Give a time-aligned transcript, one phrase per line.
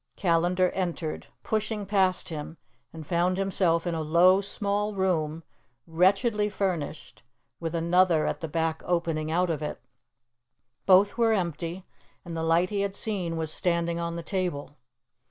[0.15, 2.57] Callandar entered, pushing past him,
[2.91, 5.43] and found himself in a low, small room,
[5.85, 7.21] wretchedly furnished,
[7.59, 9.79] with another at the back opening out of it.
[10.87, 11.85] Both were empty,
[12.25, 14.75] and the light he had seen was standing on the table.